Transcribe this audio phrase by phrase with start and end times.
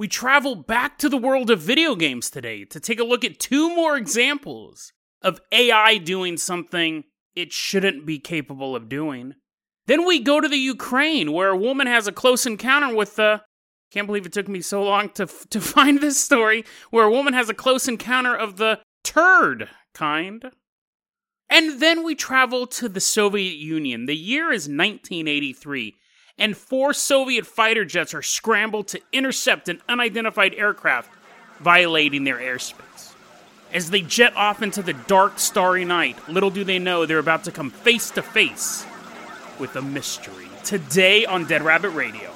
[0.00, 3.38] We travel back to the world of video games today to take a look at
[3.38, 7.04] two more examples of AI doing something
[7.36, 9.34] it shouldn't be capable of doing.
[9.88, 13.42] Then we go to the Ukraine, where a woman has a close encounter with the.
[13.90, 17.34] Can't believe it took me so long to, to find this story, where a woman
[17.34, 20.46] has a close encounter of the turd kind.
[21.50, 24.06] And then we travel to the Soviet Union.
[24.06, 25.94] The year is 1983,
[26.40, 31.12] and four Soviet fighter jets are scrambled to intercept an unidentified aircraft,
[31.60, 33.12] violating their airspace.
[33.72, 37.44] As they jet off into the dark, starry night, little do they know they're about
[37.44, 38.84] to come face to face
[39.60, 40.48] with a mystery.
[40.64, 42.30] Today on Dead Rabbit Radio.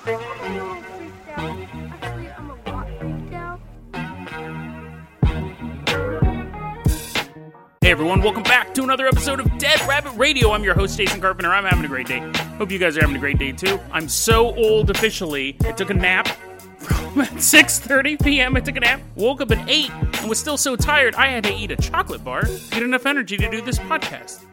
[7.95, 10.51] Everyone, welcome back to another episode of Dead Rabbit Radio.
[10.51, 11.53] I'm your host, Jason Carpenter.
[11.53, 12.19] I'm having a great day.
[12.59, 13.79] Hope you guys are having a great day too.
[13.93, 15.57] I'm so old officially.
[15.65, 16.27] I took a nap
[16.79, 18.57] from 6.30 p.m.
[18.57, 21.45] I took a nap, woke up at 8, and was still so tired I had
[21.45, 24.45] to eat a chocolate bar to get enough energy to do this podcast.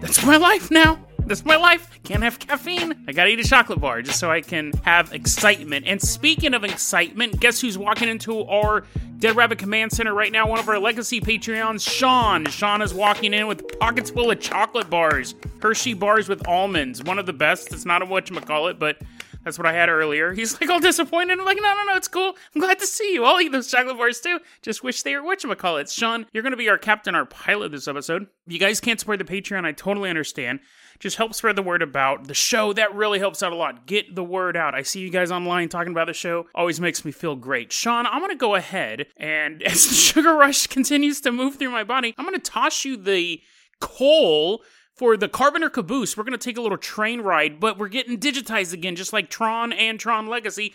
[0.00, 0.98] That's my life now.
[1.30, 2.00] That's my life.
[2.02, 3.04] Can't have caffeine.
[3.06, 5.86] I gotta eat a chocolate bar just so I can have excitement.
[5.86, 8.82] And speaking of excitement, guess who's walking into our
[9.20, 10.48] Dead Rabbit Command Center right now?
[10.48, 12.46] One of our legacy Patreons, Sean.
[12.46, 17.04] Sean is walking in with pockets full of chocolate bars, Hershey bars with almonds.
[17.04, 17.72] One of the best.
[17.72, 18.98] It's not a whatchamacallit, but
[19.44, 20.32] that's what I had earlier.
[20.32, 21.38] He's like all disappointed.
[21.38, 22.34] I'm like, no, no, no, it's cool.
[22.56, 23.22] I'm glad to see you.
[23.22, 24.40] I'll eat those chocolate bars too.
[24.62, 25.96] Just wish they were whatchamacallits.
[25.96, 28.26] Sean, you're going to be our captain, our pilot this episode.
[28.48, 30.58] You guys can't support the Patreon, I totally understand
[31.00, 32.72] just help spread the word about the show.
[32.72, 33.86] That really helps out a lot.
[33.86, 34.74] Get the word out.
[34.74, 36.46] I see you guys online talking about the show.
[36.54, 37.72] Always makes me feel great.
[37.72, 41.70] Sean, I'm going to go ahead and as the sugar rush continues to move through
[41.70, 43.40] my body, I'm going to toss you the
[43.80, 44.62] coal
[45.00, 48.20] for the Carpenter Caboose, we're going to take a little train ride, but we're getting
[48.20, 50.74] digitized again, just like Tron and Tron Legacy.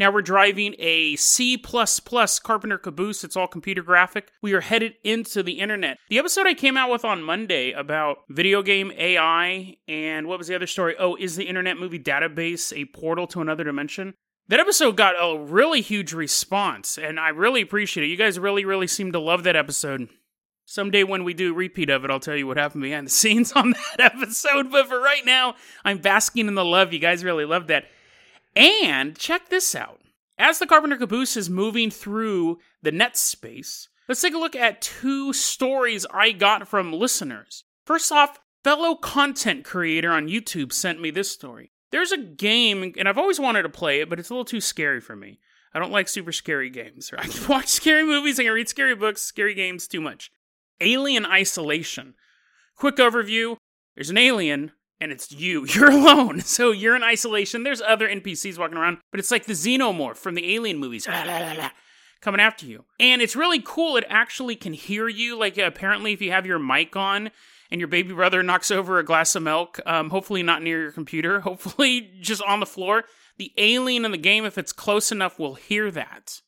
[0.00, 3.22] Now we're driving a C Carpenter Caboose.
[3.22, 4.32] It's all computer graphic.
[4.42, 5.98] We are headed into the internet.
[6.08, 10.48] The episode I came out with on Monday about video game AI and what was
[10.48, 10.96] the other story?
[10.98, 14.14] Oh, is the Internet Movie Database a portal to another dimension?
[14.48, 18.10] That episode got a really huge response, and I really appreciate it.
[18.10, 20.08] You guys really, really seem to love that episode.
[20.66, 23.52] Someday when we do repeat of it, I'll tell you what happened behind the scenes
[23.52, 24.70] on that episode.
[24.70, 25.54] But for right now,
[25.84, 26.92] I'm basking in the love.
[26.92, 27.84] You guys really love that.
[28.56, 30.00] And check this out.
[30.38, 34.82] As the Carpenter Caboose is moving through the net space, let's take a look at
[34.82, 37.64] two stories I got from listeners.
[37.84, 41.70] First off, fellow content creator on YouTube sent me this story.
[41.92, 44.60] There's a game, and I've always wanted to play it, but it's a little too
[44.60, 45.38] scary for me.
[45.72, 47.12] I don't like super scary games.
[47.18, 50.32] I can watch scary movies, I can read scary books, scary games, too much.
[50.80, 52.14] Alien Isolation.
[52.76, 53.56] Quick overview
[53.94, 55.66] there's an alien, and it's you.
[55.74, 56.40] You're alone.
[56.40, 57.62] So you're in isolation.
[57.62, 61.06] There's other NPCs walking around, but it's like the xenomorph from the alien movies.
[62.20, 62.84] coming after you.
[62.98, 63.96] And it's really cool.
[63.96, 65.38] It actually can hear you.
[65.38, 67.30] Like, apparently, if you have your mic on
[67.70, 70.92] and your baby brother knocks over a glass of milk, um, hopefully not near your
[70.92, 73.04] computer, hopefully just on the floor,
[73.36, 76.40] the alien in the game, if it's close enough, will hear that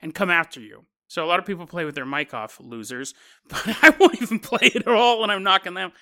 [0.00, 0.84] and come after you.
[1.08, 3.14] So a lot of people play with their mic off, losers.
[3.48, 5.92] But I won't even play it at all when I'm knocking them.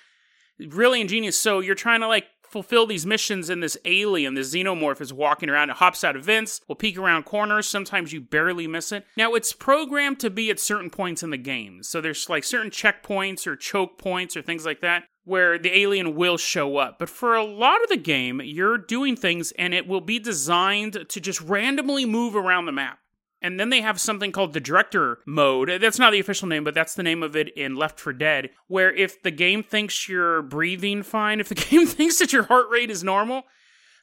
[0.59, 1.37] Really ingenious.
[1.37, 5.49] So you're trying to like fulfill these missions, and this alien, this xenomorph, is walking
[5.49, 5.71] around.
[5.71, 7.67] It hops out of vents, will peek around corners.
[7.67, 9.05] Sometimes you barely miss it.
[9.17, 11.81] Now it's programmed to be at certain points in the game.
[11.81, 16.15] So there's like certain checkpoints or choke points or things like that where the alien
[16.15, 16.99] will show up.
[16.99, 21.05] But for a lot of the game, you're doing things and it will be designed
[21.09, 22.99] to just randomly move around the map.
[23.43, 25.69] And then they have something called the director mode.
[25.81, 28.49] That's not the official name, but that's the name of it in Left for Dead,
[28.67, 32.69] where if the game thinks you're breathing fine, if the game thinks that your heart
[32.71, 33.43] rate is normal,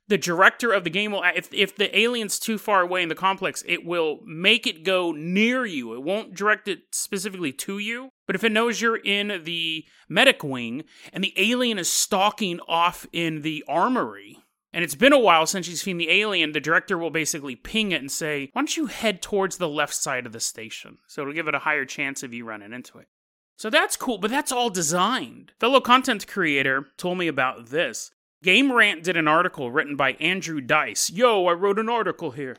[0.08, 3.14] the director of the game will if if the alien's too far away in the
[3.14, 5.94] complex, it will make it go near you.
[5.94, 8.10] It won't direct it specifically to you.
[8.26, 13.06] But if it knows you're in the medic wing and the alien is stalking off
[13.12, 14.39] in the armory,
[14.72, 17.92] and it's been a while since you've seen the alien, the director will basically ping
[17.92, 20.98] it and say, Why don't you head towards the left side of the station?
[21.08, 23.08] So it'll give it a higher chance of you running into it.
[23.56, 25.52] So that's cool, but that's all designed.
[25.60, 28.10] Fellow content creator told me about this.
[28.42, 31.10] Game Rant did an article written by Andrew Dice.
[31.10, 32.56] Yo, I wrote an article here.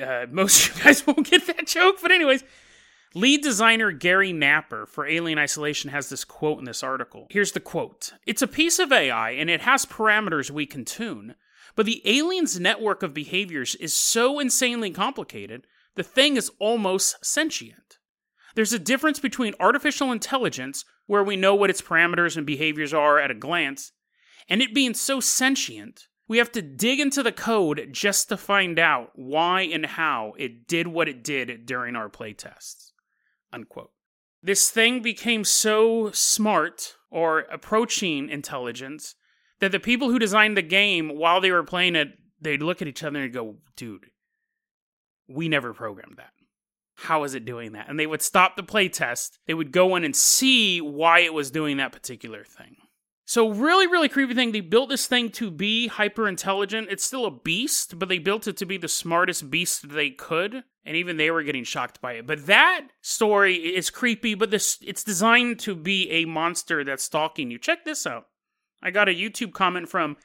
[0.00, 2.44] Uh, most of you guys won't get that joke, but anyways,
[3.16, 7.26] Lead designer Gary Napper for Alien Isolation has this quote in this article.
[7.30, 11.34] Here's the quote It's a piece of AI and it has parameters we can tune,
[11.74, 17.96] but the alien's network of behaviors is so insanely complicated, the thing is almost sentient.
[18.54, 23.18] There's a difference between artificial intelligence, where we know what its parameters and behaviors are
[23.18, 23.92] at a glance,
[24.46, 28.78] and it being so sentient We have to dig into the code just to find
[28.78, 32.90] out why and how it did what it did during our playtests.
[33.52, 33.90] Unquote.
[34.42, 39.14] This thing became so smart or approaching intelligence
[39.60, 42.08] that the people who designed the game while they were playing it,
[42.40, 44.06] they'd look at each other and go, dude,
[45.28, 46.30] we never programmed that.
[46.94, 47.88] How is it doing that?
[47.88, 49.38] And they would stop the playtest.
[49.46, 52.76] They would go in and see why it was doing that particular thing.
[53.28, 54.52] So, really, really creepy thing.
[54.52, 56.86] They built this thing to be hyper intelligent.
[56.90, 60.62] It's still a beast, but they built it to be the smartest beast they could.
[60.84, 62.26] And even they were getting shocked by it.
[62.28, 67.50] But that story is creepy, but this it's designed to be a monster that's stalking
[67.50, 67.58] you.
[67.58, 68.26] Check this out.
[68.80, 70.16] I got a YouTube comment from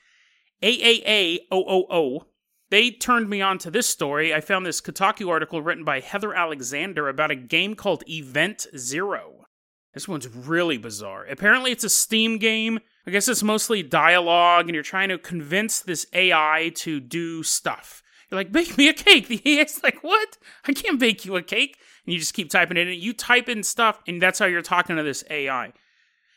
[0.61, 2.25] AAA000.
[2.69, 4.31] They turned me on to this story.
[4.31, 9.45] I found this Kotaku article written by Heather Alexander about a game called Event Zero.
[9.95, 11.25] This one's really bizarre.
[11.25, 15.79] Apparently, it's a Steam game I guess it's mostly dialogue, and you're trying to convince
[15.79, 18.03] this AI to do stuff.
[18.29, 19.27] You're like, bake me a cake.
[19.27, 20.37] The AI's like, what?
[20.67, 21.77] I can't bake you a cake.
[22.05, 22.99] And you just keep typing it in.
[22.99, 25.73] You type in stuff, and that's how you're talking to this AI.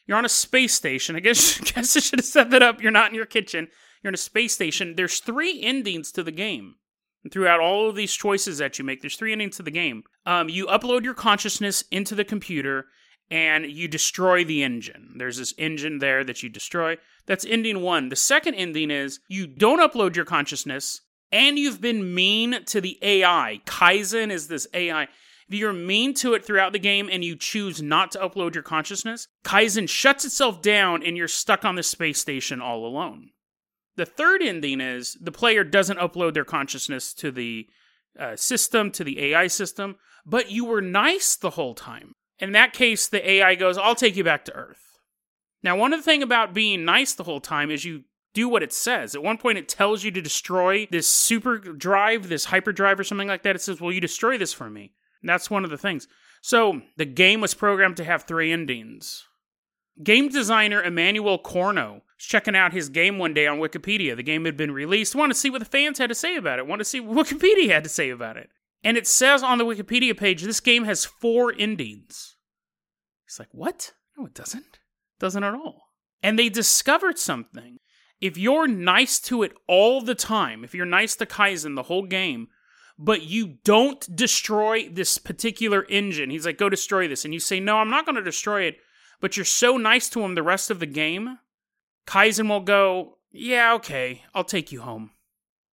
[0.06, 1.16] You're on a space station.
[1.16, 2.82] I guess, I guess I should have set that up.
[2.82, 3.68] You're not in your kitchen.
[4.02, 4.96] You're in a space station.
[4.96, 6.76] There's three endings to the game.
[7.22, 10.04] And throughout all of these choices that you make, there's three endings to the game.
[10.26, 12.86] Um, you upload your consciousness into the computer,
[13.30, 15.14] and you destroy the engine.
[15.16, 16.98] There's this engine there that you destroy.
[17.26, 18.08] That's ending one.
[18.08, 21.00] The second ending is you don't upload your consciousness
[21.32, 23.60] and you've been mean to the AI.
[23.66, 25.08] Kaizen is this AI.
[25.48, 28.62] If you're mean to it throughout the game and you choose not to upload your
[28.62, 33.30] consciousness, Kaizen shuts itself down and you're stuck on the space station all alone.
[33.96, 37.68] The third ending is the player doesn't upload their consciousness to the
[38.18, 42.14] uh, system, to the AI system, but you were nice the whole time.
[42.38, 44.98] In that case, the AI goes, I'll take you back to Earth.
[45.62, 48.04] Now, one of the thing about being nice the whole time is you
[48.34, 49.14] do what it says.
[49.14, 53.28] At one point, it tells you to destroy this super drive, this hyperdrive, or something
[53.28, 53.56] like that.
[53.56, 54.92] It says, Will you destroy this for me.
[55.22, 56.06] And that's one of the things.
[56.42, 59.24] So, the game was programmed to have three endings.
[60.02, 64.16] Game designer Emmanuel Corno was checking out his game one day on Wikipedia.
[64.16, 65.14] The game had been released.
[65.14, 66.66] Want to see what the fans had to say about it.
[66.66, 68.50] Want to see what Wikipedia had to say about it.
[68.84, 72.36] And it says on the Wikipedia page this game has four endings.
[73.26, 73.94] It's like, what?
[74.16, 74.60] No, it doesn't.
[74.60, 75.88] It doesn't at all.
[76.22, 77.78] And they discovered something.
[78.20, 82.06] If you're nice to it all the time, if you're nice to Kaizen the whole
[82.06, 82.48] game,
[82.98, 87.24] but you don't destroy this particular engine, he's like, go destroy this.
[87.24, 88.76] And you say, no, I'm not going to destroy it,
[89.20, 91.38] but you're so nice to him the rest of the game,
[92.06, 95.10] Kaizen will go, yeah, okay, I'll take you home.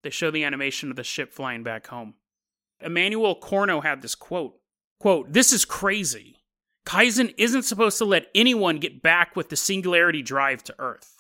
[0.04, 2.14] They show the animation of the ship flying back home.
[2.82, 4.60] Emmanuel Corno had this quote
[5.00, 6.38] quote, This is crazy.
[6.86, 11.16] Kaizen isn't supposed to let anyone get back with the singularity drive to Earth.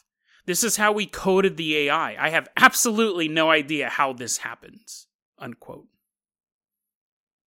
[0.46, 2.16] This is how we coded the AI.
[2.20, 5.08] I have absolutely no idea how this happens.
[5.38, 5.86] Unquote.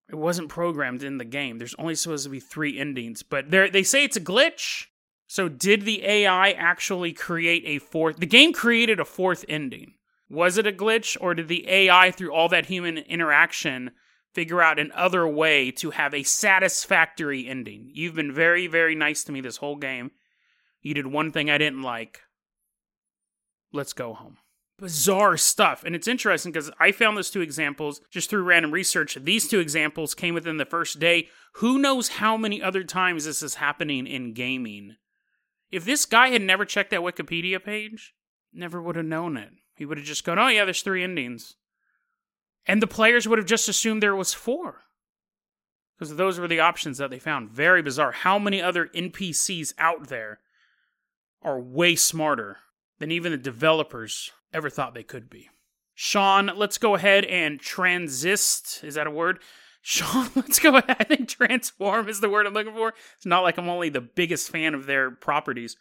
[0.08, 1.58] It wasn't programmed in the game.
[1.58, 4.86] There's only supposed to be three endings, but they say it's a glitch.
[5.26, 8.18] So did the AI actually create a fourth?
[8.18, 9.94] The game created a fourth ending.
[10.28, 13.90] Was it a glitch, or did the AI, through all that human interaction,
[14.32, 17.90] figure out another way to have a satisfactory ending?
[17.92, 20.10] You've been very, very nice to me this whole game.
[20.80, 22.22] You did one thing I didn't like.
[23.72, 24.38] Let's go home.
[24.78, 25.84] Bizarre stuff.
[25.84, 29.16] And it's interesting because I found those two examples just through random research.
[29.20, 31.28] These two examples came within the first day.
[31.56, 34.96] Who knows how many other times this is happening in gaming?
[35.70, 38.14] If this guy had never checked that Wikipedia page,
[38.52, 39.50] never would have known it.
[39.76, 41.54] He would have just gone, oh, yeah, there's three endings.
[42.66, 44.82] And the players would have just assumed there was four.
[45.98, 47.50] Because those were the options that they found.
[47.50, 48.12] Very bizarre.
[48.12, 50.40] How many other NPCs out there
[51.42, 52.58] are way smarter
[52.98, 55.48] than even the developers ever thought they could be?
[55.94, 58.82] Sean, let's go ahead and transist.
[58.82, 59.40] Is that a word?
[59.82, 60.96] Sean, let's go ahead.
[61.00, 62.94] I think transform is the word I'm looking for.
[63.16, 65.76] It's not like I'm only the biggest fan of their properties.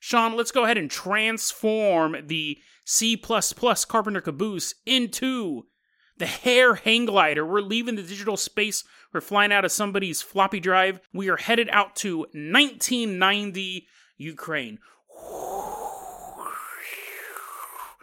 [0.00, 5.66] Sean, let's go ahead and transform the C Carpenter Caboose into
[6.18, 7.44] the hare hang glider.
[7.44, 8.84] We're leaving the digital space.
[9.12, 11.00] We're flying out of somebody's floppy drive.
[11.12, 14.78] We are headed out to 1990 Ukraine.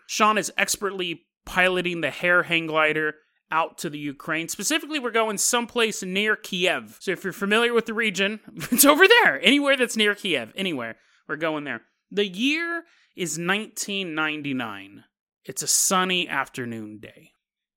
[0.08, 3.16] Sean is expertly piloting the hare hang glider
[3.50, 4.48] out to the Ukraine.
[4.48, 6.98] Specifically, we're going someplace near Kiev.
[7.00, 8.40] So if you're familiar with the region,
[8.72, 9.42] it's over there.
[9.42, 10.98] Anywhere that's near Kiev, anywhere.
[11.28, 11.82] We're going there.
[12.10, 12.84] The year
[13.16, 15.04] is 1999.
[15.46, 17.32] It's a sunny afternoon day.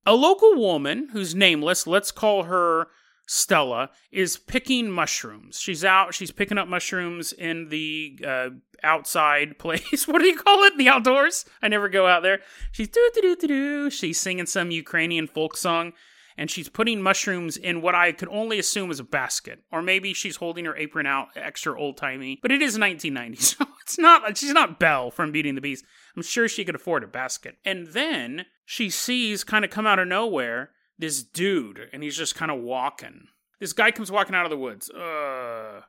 [0.06, 2.88] A local woman who's nameless, let's call her
[3.26, 5.58] Stella is picking mushrooms.
[5.58, 6.14] She's out.
[6.14, 8.48] She's picking up mushrooms in the uh,
[8.82, 10.06] outside place.
[10.06, 10.76] what do you call it?
[10.76, 11.44] The outdoors.
[11.62, 12.40] I never go out there.
[12.72, 13.90] She's do do do do.
[13.90, 15.94] She's singing some Ukrainian folk song,
[16.36, 20.12] and she's putting mushrooms in what I could only assume is a basket, or maybe
[20.12, 22.38] she's holding her apron out, extra old timey.
[22.42, 24.36] But it is 1990, so it's not.
[24.36, 25.84] She's not Belle from Beauty and the Beast.
[26.14, 27.56] I'm sure she could afford a basket.
[27.64, 32.34] And then she sees, kind of come out of nowhere, this dude, and he's just
[32.34, 33.28] kind of walking.
[33.60, 34.90] This guy comes walking out of the woods.
[34.90, 35.80] Uh,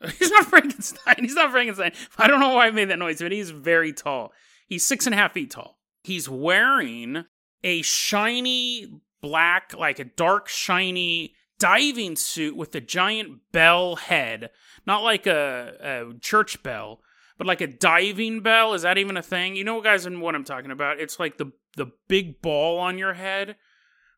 [0.18, 1.16] he's not Frankenstein.
[1.18, 1.92] He's not Frankenstein.
[2.18, 4.32] I don't know why I made that noise, but he's very tall.
[4.66, 5.78] He's six and a half feet tall.
[6.02, 7.24] He's wearing
[7.62, 8.86] a shiny
[9.20, 14.50] black, like a dark, shiny diving suit with a giant bell head.
[14.86, 17.00] Not like a, a church bell,
[17.36, 18.74] but like a diving bell.
[18.74, 19.56] Is that even a thing?
[19.56, 20.98] You know, guys, and what I'm talking about?
[20.98, 23.56] It's like the the big ball on your head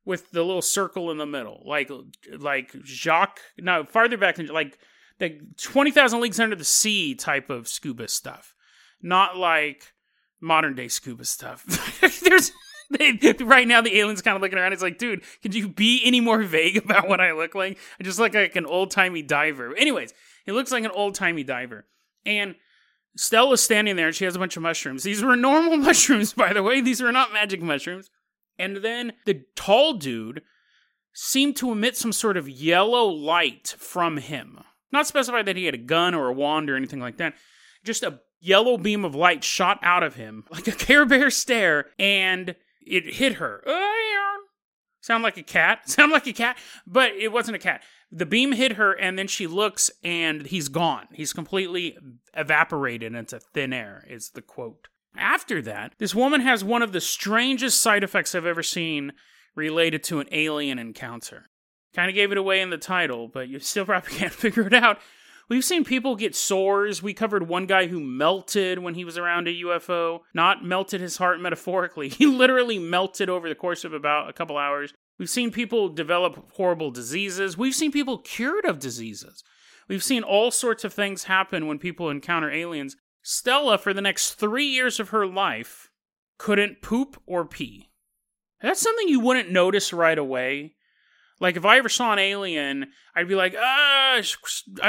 [0.05, 1.91] with the little circle in the middle, like
[2.39, 3.41] like Jacques.
[3.59, 4.79] No, farther back than like
[5.19, 8.55] the twenty thousand leagues under the sea type of scuba stuff,
[9.01, 9.93] not like
[10.41, 11.65] modern day scuba stuff.
[12.25, 12.53] There's
[13.41, 14.73] right now the alien's kind of looking around.
[14.73, 17.79] It's like, dude, could you be any more vague about what I look like?
[18.01, 19.75] I just look like an old timey diver.
[19.77, 20.13] Anyways,
[20.45, 21.87] he looks like an old timey diver,
[22.27, 22.55] and.
[23.17, 25.03] Stella's standing there and she has a bunch of mushrooms.
[25.03, 26.81] These were normal mushrooms, by the way.
[26.81, 28.11] These were not magic mushrooms.
[28.59, 30.43] And then the tall dude
[31.13, 34.61] seemed to emit some sort of yellow light from him.
[34.91, 37.35] Not specified that he had a gun or a wand or anything like that.
[37.85, 41.87] Just a yellow beam of light shot out of him like a Care Bear stare,
[41.99, 42.55] and
[42.85, 43.63] it hit her.
[43.67, 43.71] Uh,
[45.03, 45.81] Sound like a cat?
[45.91, 46.57] Sound like a cat?
[46.87, 47.83] But it wasn't a cat.
[48.11, 51.09] The beam hit her, and then she looks, and he's gone.
[51.13, 51.99] He's completely
[52.35, 54.89] evaporated into thin air, is the quote.
[55.17, 59.13] After that, this woman has one of the strangest side effects I've ever seen
[59.55, 61.47] related to an alien encounter.
[61.95, 64.75] Kind of gave it away in the title, but you still probably can't figure it
[64.75, 64.99] out.
[65.53, 67.03] We've seen people get sores.
[67.03, 70.21] We covered one guy who melted when he was around a UFO.
[70.33, 72.09] Not melted his heart metaphorically.
[72.23, 74.95] He literally melted over the course of about a couple hours.
[75.19, 77.59] We've seen people develop horrible diseases.
[77.59, 79.45] We've seen people cured of diseases.
[79.91, 82.97] We've seen all sorts of things happen when people encounter aliens.
[83.21, 85.91] Stella, for the next three years of her life,
[86.39, 87.91] couldn't poop or pee.
[88.63, 90.77] That's something you wouldn't notice right away.
[91.43, 94.21] Like if I ever saw an alien, I'd be like, ah,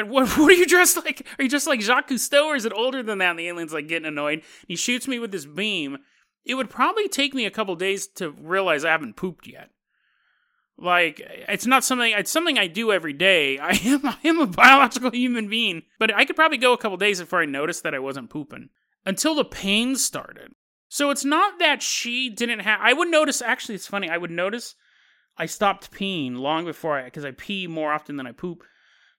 [0.05, 1.25] what, what are you dressed like?
[1.39, 3.31] Are you just like Jacques Cousteau, or is it older than that?
[3.31, 4.39] And the alien's like getting annoyed.
[4.39, 5.98] And He shoots me with this beam.
[6.45, 9.72] It would probably take me a couple days to realize I haven't pooped yet.
[10.77, 13.57] Like it's not something it's something I do every day.
[13.62, 16.98] I am I am a biological human being, but I could probably go a couple
[16.98, 18.69] days before I noticed that I wasn't pooping
[19.07, 20.51] until the pain started.
[20.88, 24.07] So it's not that she didn't have I would notice actually it's funny.
[24.07, 24.75] I would notice
[25.37, 28.63] I stopped peeing long before I cuz I pee more often than I poop.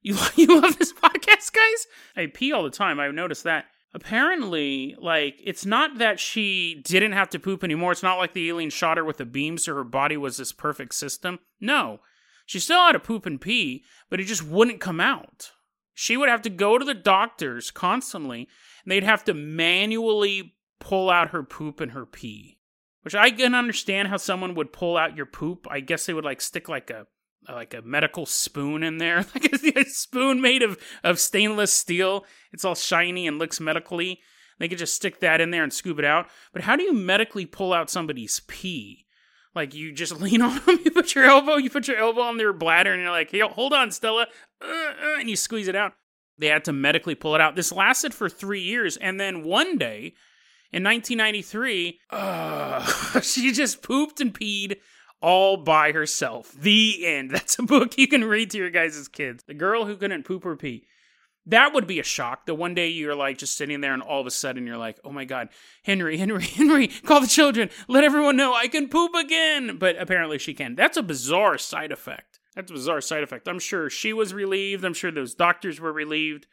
[0.06, 1.86] You you love this podcast, guys?
[2.14, 3.00] I pee all the time.
[3.00, 7.92] I've noticed that apparently, like, it's not that she didn't have to poop anymore.
[7.92, 10.52] It's not like the alien shot her with a beam, so her body was this
[10.52, 11.38] perfect system.
[11.60, 12.00] No.
[12.44, 15.52] She still had to poop and pee, but it just wouldn't come out.
[15.94, 18.48] She would have to go to the doctors constantly,
[18.84, 22.58] and they'd have to manually pull out her poop and her pee.
[23.04, 25.66] Which I can understand how someone would pull out your poop.
[25.70, 27.06] I guess they would like stick like a
[27.46, 32.24] like a medical spoon in there, like a spoon made of of stainless steel.
[32.52, 34.20] It's all shiny and looks medically.
[34.58, 36.28] They could just stick that in there and scoop it out.
[36.52, 39.04] But how do you medically pull out somebody's pee?
[39.54, 42.38] Like you just lean on them, you put your elbow, you put your elbow on
[42.38, 44.26] their bladder, and you're like, "Hey, hold on, Stella,"
[44.62, 45.92] uh, uh, and you squeeze it out.
[46.38, 47.54] They had to medically pull it out.
[47.54, 50.14] This lasted for three years, and then one day,
[50.74, 54.78] in 1993, uh, she just pooped and peed
[55.22, 56.50] all by herself.
[56.50, 57.30] The end.
[57.32, 59.44] That's a book you can read to your guys' kids.
[59.46, 60.84] The girl who couldn't poop or pee.
[61.46, 62.46] That would be a shock.
[62.46, 64.98] The one day you're like just sitting there and all of a sudden you're like,
[65.04, 65.50] oh my God,
[65.84, 67.70] Henry, Henry, Henry, call the children.
[67.86, 69.76] Let everyone know I can poop again.
[69.78, 70.74] But apparently she can.
[70.74, 72.40] That's a bizarre side effect.
[72.56, 73.46] That's a bizarre side effect.
[73.46, 74.84] I'm sure she was relieved.
[74.84, 76.48] I'm sure those doctors were relieved.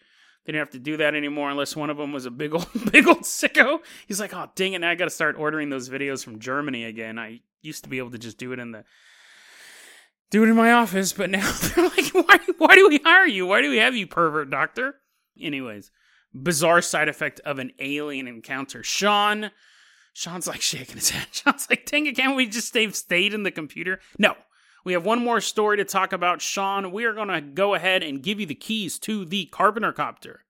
[0.45, 2.67] They didn't have to do that anymore unless one of them was a big old,
[2.91, 3.79] big old sicko.
[4.07, 6.85] He's like, oh, dang it, now I got to start ordering those videos from Germany
[6.85, 7.19] again.
[7.19, 8.83] I used to be able to just do it in the
[10.31, 13.45] do it in my office, but now they're like, why, why do we hire you?
[13.45, 14.95] Why do we have you, pervert doctor?
[15.39, 15.91] Anyways,
[16.33, 18.81] bizarre side effect of an alien encounter.
[18.81, 19.51] Sean,
[20.13, 21.27] Sean's like shaking his head.
[21.31, 23.99] Sean's like, dang it, can't we just stay stayed in the computer?
[24.17, 24.35] No.
[24.83, 26.91] We have one more story to talk about, Sean.
[26.91, 30.45] We are going to go ahead and give you the keys to the Carpenter copter.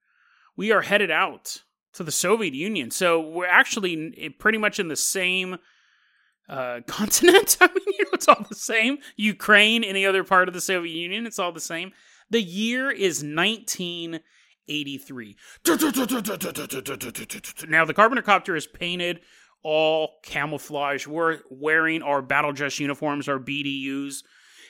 [0.56, 2.92] We are headed out to the Soviet Union.
[2.92, 5.58] So we're actually pretty much in the same
[6.48, 7.58] uh, continent.
[7.60, 9.00] I mean, you know, it's all the same.
[9.16, 11.92] Ukraine, any other part of the Soviet Union, it's all the same.
[12.30, 15.36] The year is 1983.
[17.68, 19.20] Now, the Carpenter Copter is painted
[19.64, 21.08] all camouflage.
[21.08, 24.24] We're wearing our battle dress uniforms, our BDUs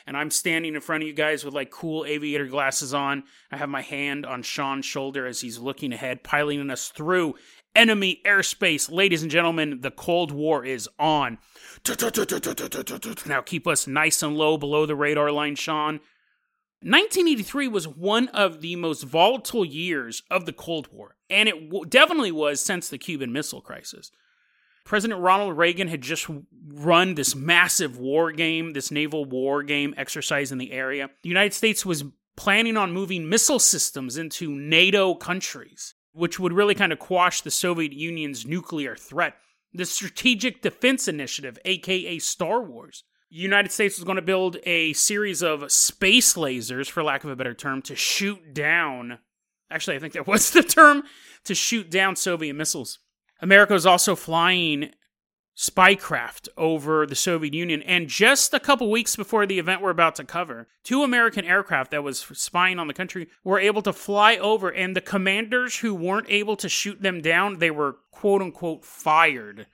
[0.07, 3.23] and I'm standing in front of you guys with like cool aviator glasses on.
[3.51, 7.35] I have my hand on Sean's shoulder as he's looking ahead, piloting us through
[7.75, 8.91] enemy airspace.
[8.91, 11.37] Ladies and gentlemen, the Cold War is on.
[13.25, 15.99] Now keep us nice and low below the radar line, Sean.
[16.83, 22.31] 1983 was one of the most volatile years of the Cold War, and it definitely
[22.31, 24.11] was since the Cuban Missile Crisis.
[24.83, 26.27] President Ronald Reagan had just
[26.67, 31.09] run this massive war game, this naval war game exercise in the area.
[31.23, 32.03] The United States was
[32.35, 37.51] planning on moving missile systems into NATO countries, which would really kind of quash the
[37.51, 39.35] Soviet Union's nuclear threat.
[39.73, 43.03] The Strategic Defense Initiative, aka Star Wars.
[43.29, 47.29] The United States was going to build a series of space lasers, for lack of
[47.29, 49.19] a better term, to shoot down.
[49.69, 51.03] Actually, I think that was the term
[51.45, 52.99] to shoot down Soviet missiles.
[53.41, 54.91] America was also flying
[55.57, 57.81] spycraft over the Soviet Union.
[57.83, 61.91] And just a couple weeks before the event we're about to cover, two American aircraft
[61.91, 65.93] that was spying on the country were able to fly over, and the commanders who
[65.93, 69.67] weren't able to shoot them down, they were quote unquote fired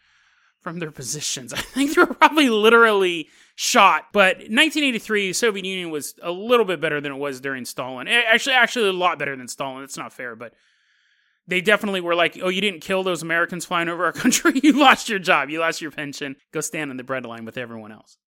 [0.61, 1.53] from their positions.
[1.53, 4.07] I think they were probably literally shot.
[4.11, 8.07] But 1983, Soviet Union was a little bit better than it was during Stalin.
[8.07, 9.81] Actually, actually a lot better than Stalin.
[9.81, 10.53] That's not fair, but
[11.47, 14.59] they definitely were like, oh, you didn't kill those Americans flying over our country.
[14.61, 15.49] you lost your job.
[15.49, 16.35] You lost your pension.
[16.51, 18.17] Go stand in the bread line with everyone else.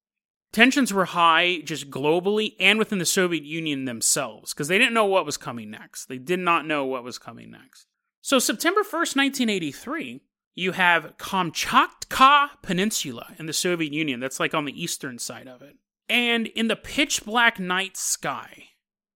[0.52, 5.04] Tensions were high just globally and within the Soviet Union themselves because they didn't know
[5.04, 6.06] what was coming next.
[6.06, 7.86] They did not know what was coming next.
[8.20, 10.22] So, September 1st, 1983,
[10.56, 14.18] you have Kamchatka Peninsula in the Soviet Union.
[14.18, 15.76] That's like on the eastern side of it.
[16.08, 18.64] And in the pitch black night sky,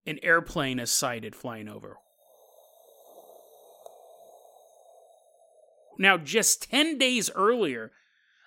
[0.07, 1.99] an airplane is sighted flying over.
[5.99, 7.93] Now, just 10 days earlier,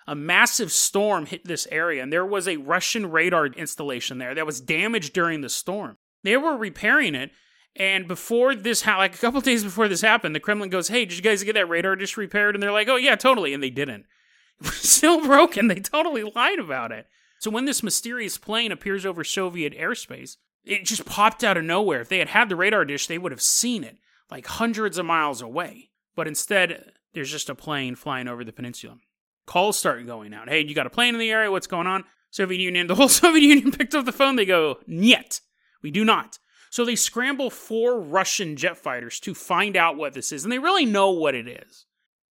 [0.06, 4.46] a massive storm hit this area, and there was a Russian radar installation there that
[4.46, 5.98] was damaged during the storm.
[6.24, 7.30] They were repairing it,
[7.76, 11.04] and before this, ha- like a couple days before this happened, the Kremlin goes, "Hey,
[11.04, 13.62] did you guys get that radar just repaired?" And they're like, "Oh yeah, totally," and
[13.62, 14.06] they didn't.
[14.60, 15.68] It was still broken.
[15.68, 17.06] They totally lied about it.
[17.38, 22.00] So when this mysterious plane appears over Soviet airspace, it just popped out of nowhere.
[22.00, 23.98] If they had had the radar dish, they would have seen it
[24.30, 25.90] like hundreds of miles away.
[26.16, 28.96] But instead, there's just a plane flying over the peninsula.
[29.44, 30.48] Calls start going out.
[30.48, 31.50] Hey, you got a plane in the area?
[31.50, 32.04] What's going on?
[32.30, 34.36] Soviet Union, the whole Soviet Union picked up the phone.
[34.36, 35.40] They go, Niet,
[35.82, 36.38] we do not.
[36.70, 40.60] So they scramble four Russian jet fighters to find out what this is, and they
[40.60, 41.86] really know what it is.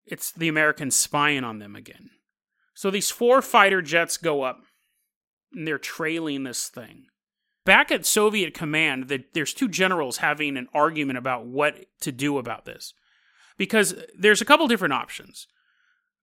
[0.05, 2.11] It's the Americans spying on them again.
[2.73, 4.61] So these four fighter jets go up,
[5.51, 7.07] and they're trailing this thing.
[7.65, 12.63] Back at Soviet command, there's two generals having an argument about what to do about
[12.63, 12.93] this
[13.57, 15.47] because there's a couple different options.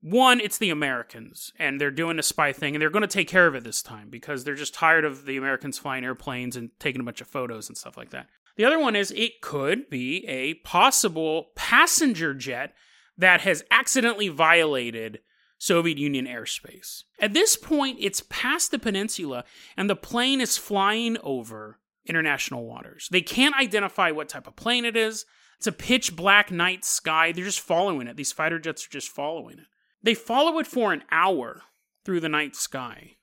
[0.01, 3.29] One, it's the Americans, and they're doing a spy thing, and they're going to take
[3.29, 6.71] care of it this time because they're just tired of the Americans flying airplanes and
[6.79, 8.27] taking a bunch of photos and stuff like that.
[8.57, 12.75] The other one is it could be a possible passenger jet
[13.17, 15.21] that has accidentally violated
[15.59, 17.05] Soviet Union airspace.
[17.19, 19.45] At this point, it's past the peninsula,
[19.77, 23.09] and the plane is flying over international waters.
[23.11, 25.25] They can't identify what type of plane it is.
[25.57, 27.33] It's a pitch black night sky.
[27.33, 28.17] They're just following it.
[28.17, 29.67] These fighter jets are just following it.
[30.03, 31.63] They follow it for an hour
[32.05, 33.17] through the night sky.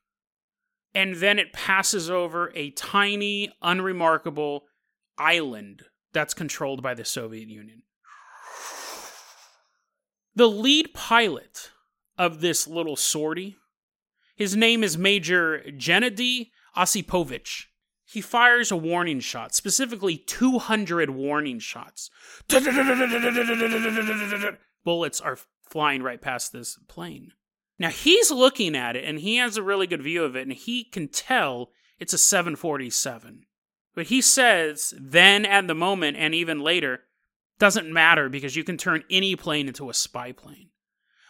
[0.94, 4.64] And then it passes over a tiny, unremarkable
[5.18, 7.84] island that's controlled by the Soviet Union.
[10.36, 11.72] The lead pilot
[12.18, 13.58] of this little sortie,
[14.36, 17.66] his name is Major Gennady Osipovich
[18.12, 22.10] he fires a warning shot, specifically 200 warning shots.
[24.84, 25.38] Bullets are
[25.70, 27.32] flying right past this plane.
[27.80, 30.52] Now he's looking at it and he has a really good view of it and
[30.52, 33.46] he can tell it's a 747.
[33.96, 37.04] But he says then at the moment and even later,
[37.60, 40.70] doesn't matter because you can turn any plane into a spy plane.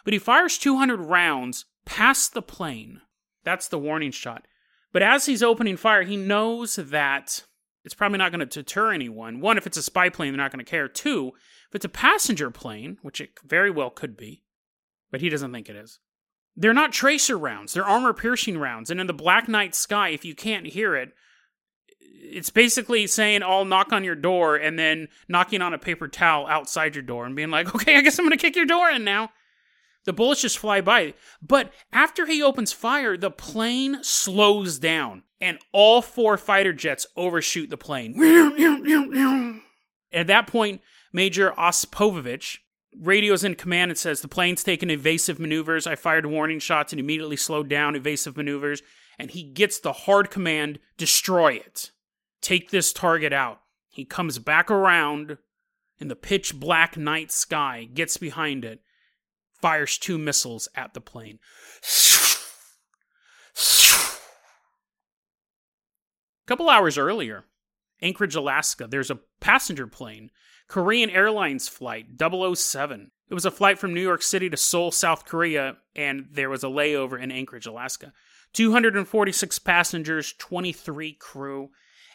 [0.04, 3.02] But he fires 200 rounds past the plane.
[3.44, 4.48] That's the warning shot.
[4.92, 7.44] But as he's opening fire, he knows that
[7.84, 9.40] it's probably not going to deter anyone.
[9.40, 10.88] One, if it's a spy plane, they're not going to care.
[10.88, 11.32] Two,
[11.68, 14.42] if it's a passenger plane, which it very well could be,
[15.10, 15.98] but he doesn't think it is.
[16.54, 18.90] They're not tracer rounds, they're armor piercing rounds.
[18.90, 21.12] And in the black night sky, if you can't hear it,
[22.00, 26.46] it's basically saying, I'll knock on your door and then knocking on a paper towel
[26.46, 28.90] outside your door and being like, okay, I guess I'm going to kick your door
[28.90, 29.30] in now.
[30.04, 31.14] The bullets just fly by.
[31.40, 37.70] But after he opens fire, the plane slows down and all four fighter jets overshoot
[37.70, 38.14] the plane.
[40.12, 40.80] At that point,
[41.12, 42.58] Major Osipovich
[43.00, 45.86] radios in command and says the plane's taken evasive maneuvers.
[45.86, 48.82] I fired warning shots and immediately slowed down evasive maneuvers.
[49.18, 51.90] And he gets the hard command destroy it.
[52.40, 53.60] Take this target out.
[53.88, 55.38] He comes back around
[55.98, 58.80] in the pitch black night sky, gets behind it,
[59.62, 61.38] fires two missiles at the plane.
[66.44, 67.44] A couple hours earlier,
[68.02, 70.30] Anchorage, Alaska, there's a passenger plane,
[70.68, 73.10] Korean Airlines flight 007.
[73.30, 76.64] It was a flight from New York City to Seoul, South Korea, and there was
[76.64, 78.12] a layover in Anchorage, Alaska.
[78.52, 81.70] 246 passengers, 23 crew,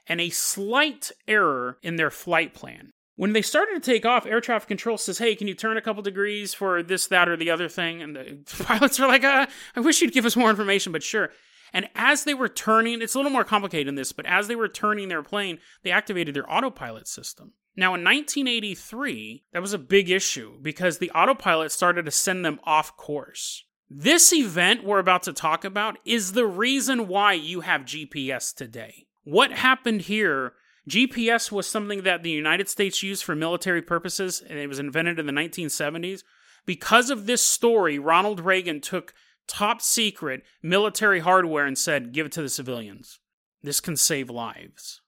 [0.08, 2.92] and a slight error in their flight plan.
[3.18, 5.82] When they started to take off, air traffic control says, Hey, can you turn a
[5.82, 8.02] couple degrees for this, that, or the other thing?
[8.02, 11.32] And the pilots are like, uh, I wish you'd give us more information, but sure.
[11.74, 14.56] And as they were turning, it's a little more complicated than this, but as they
[14.56, 17.54] were turning their plane, they activated their autopilot system.
[17.76, 22.60] Now, in 1983, that was a big issue because the autopilot started to send them
[22.64, 23.66] off course.
[23.90, 29.08] This event we're about to talk about is the reason why you have GPS today.
[29.24, 30.54] What happened here
[30.88, 35.20] GPS was something that the United States used for military purposes, and it was invented
[35.20, 36.24] in the 1970s.
[36.66, 39.14] Because of this story, Ronald Reagan took
[39.48, 43.20] top secret military hardware and said, give it to the civilians.
[43.62, 45.02] This can save lives.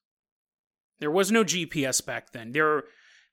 [1.00, 2.52] There was no GPS back then.
[2.52, 2.84] There,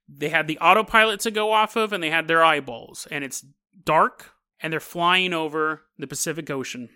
[0.09, 3.09] they had the autopilot to go off of, and they had their eyeballs.
[3.11, 3.45] And it's
[3.85, 6.91] dark, and they're flying over the Pacific Ocean.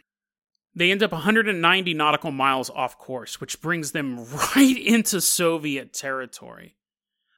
[0.80, 4.24] They end up 190 nautical miles off course, which brings them
[4.56, 6.74] right into Soviet territory.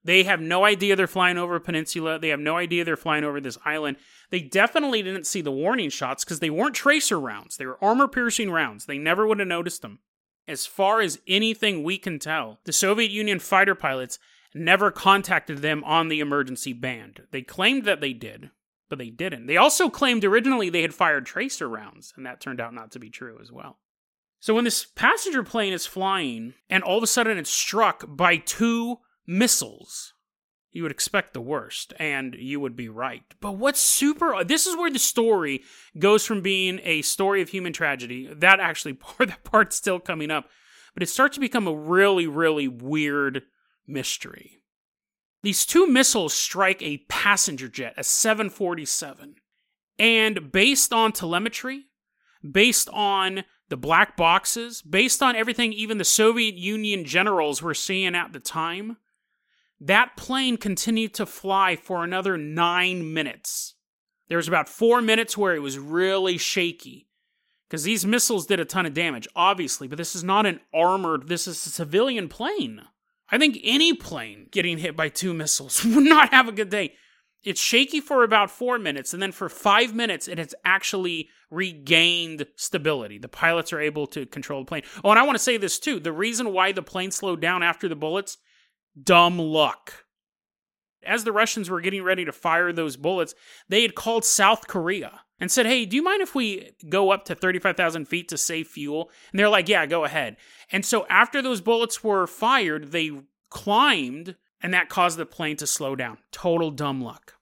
[0.05, 2.21] They have no idea they're flying over a peninsula.
[2.21, 3.97] They have no idea they're flying over this island.
[4.31, 7.57] They definitely didn't see the warning shots because they weren't tracer rounds.
[7.57, 8.87] They were armor piercing rounds.
[8.87, 9.99] They never would have noticed them.
[10.47, 14.21] As far as anything we can tell, the Soviet Union fighter pilots
[14.55, 17.23] never contacted them on the emergency band.
[17.33, 18.53] They claimed that they did,
[18.93, 19.47] but they didn't.
[19.47, 22.99] They also claimed originally they had fired tracer rounds, and that turned out not to
[22.99, 23.79] be true as well.
[24.39, 28.37] So when this passenger plane is flying, and all of a sudden it's struck by
[28.37, 30.13] two missiles,
[30.73, 33.23] you would expect the worst, and you would be right.
[33.41, 35.63] But what's super this is where the story
[35.99, 40.31] goes from being a story of human tragedy, that actually part that part's still coming
[40.31, 40.51] up,
[40.93, 43.45] but it starts to become a really, really weird
[43.87, 44.62] mystery.
[45.43, 49.37] These two missiles strike a passenger jet, a 747.
[49.99, 51.87] And based on telemetry,
[52.49, 58.15] based on the black boxes, based on everything even the Soviet Union generals were seeing
[58.15, 58.99] at the time,
[59.81, 63.75] that plane continued to fly for another nine minutes.
[64.29, 67.09] There was about four minutes where it was really shaky
[67.69, 71.29] because these missiles did a ton of damage, obviously, but this is not an armored,
[71.29, 72.83] this is a civilian plane.
[73.33, 76.93] I think any plane getting hit by two missiles would not have a good day.
[77.43, 82.47] It's shaky for about four minutes, and then for five minutes, it has actually regained
[82.55, 83.19] stability.
[83.19, 84.85] The pilots are able to control the plane.
[85.03, 87.65] Oh, and I want to say this too the reason why the plane slowed down
[87.65, 88.39] after the bullets
[89.01, 90.05] dumb luck.
[91.05, 93.35] As the Russians were getting ready to fire those bullets,
[93.69, 97.25] they had called South Korea and said, Hey, do you mind if we go up
[97.25, 99.11] to 35,000 feet to save fuel?
[99.33, 100.37] And they're like, Yeah, go ahead.
[100.71, 103.11] And so after those bullets were fired, they
[103.51, 106.19] climbed, and that caused the plane to slow down.
[106.31, 107.35] Total dumb luck.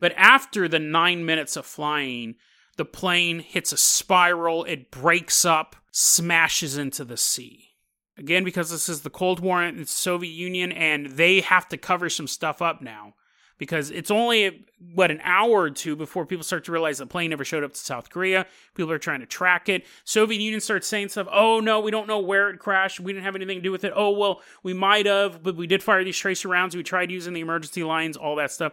[0.00, 2.34] But after the nine minutes of flying,
[2.76, 7.70] the plane hits a spiral, it breaks up, smashes into the sea.
[8.18, 11.78] Again, because this is the Cold War and the Soviet Union, and they have to
[11.78, 13.14] cover some stuff up now
[13.58, 17.30] because it's only what an hour or two before people start to realize the plane
[17.30, 18.46] never showed up to South Korea.
[18.74, 19.86] People are trying to track it.
[20.04, 21.28] Soviet Union starts saying stuff.
[21.30, 23.00] Oh no, we don't know where it crashed.
[23.00, 23.92] We didn't have anything to do with it.
[23.94, 26.76] Oh well, we might have, but we did fire these tracer rounds.
[26.76, 28.72] We tried using the emergency lines, all that stuff.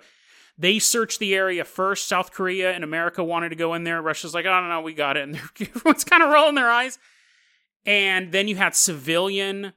[0.58, 2.08] They searched the area first.
[2.08, 4.02] South Korea and America wanted to go in there.
[4.02, 7.00] Russia's like, I don't know, we got it, and everyone's kind of rolling their eyes.
[7.86, 9.74] And then you had civilian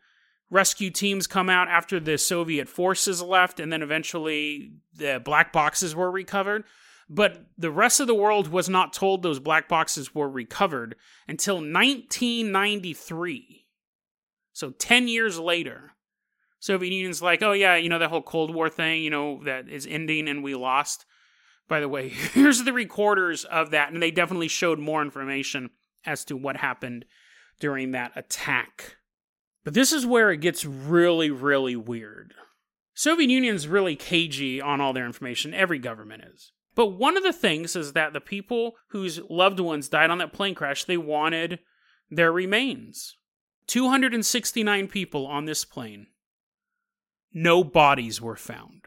[0.50, 5.94] rescue teams come out after the Soviet forces left, and then eventually the black boxes
[5.94, 6.64] were recovered.
[7.09, 10.96] But the rest of the world was not told those black boxes were recovered
[11.28, 13.66] until 1993.
[14.52, 15.92] So 10 years later,
[16.61, 19.68] Soviet Union's like, oh yeah, you know, that whole Cold War thing, you know, that
[19.68, 21.04] is ending and we lost.
[21.68, 25.68] By the way, here's the recorders of that, and they definitely showed more information
[26.07, 27.04] as to what happened
[27.61, 28.96] during that attack.
[29.62, 32.33] But this is where it gets really, really weird.
[32.94, 35.52] Soviet Union's really cagey on all their information.
[35.52, 36.52] Every government is.
[36.74, 40.33] But one of the things is that the people whose loved ones died on that
[40.33, 41.59] plane crash, they wanted
[42.11, 43.16] their remains.
[43.66, 46.07] 269 people on this plane.
[47.33, 48.87] No bodies were found.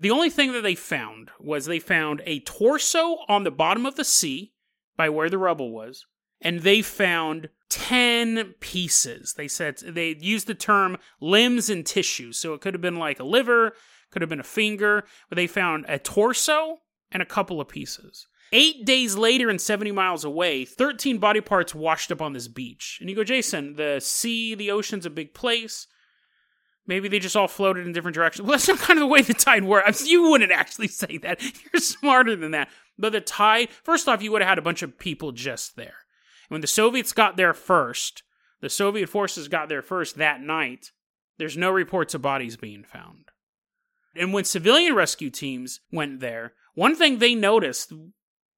[0.00, 3.96] The only thing that they found was they found a torso on the bottom of
[3.96, 4.52] the sea
[4.96, 6.06] by where the rubble was,
[6.42, 9.34] and they found 10 pieces.
[9.34, 12.38] They said they used the term limbs and tissues.
[12.38, 13.72] So it could have been like a liver,
[14.10, 18.26] could have been a finger, but they found a torso and a couple of pieces.
[18.54, 22.98] Eight days later and 70 miles away, 13 body parts washed up on this beach.
[23.00, 25.86] And you go, Jason, the sea, the ocean's a big place.
[26.86, 28.46] Maybe they just all floated in different directions.
[28.46, 30.06] Well, that's not kind of the way the tide works.
[30.06, 31.40] You wouldn't actually say that.
[31.72, 32.68] You're smarter than that.
[32.98, 35.94] But the tide, first off, you would have had a bunch of people just there.
[36.52, 38.24] When the Soviets got there first,
[38.60, 40.90] the Soviet forces got there first that night,
[41.38, 43.30] there's no reports of bodies being found.
[44.14, 47.94] And when civilian rescue teams went there, one thing they noticed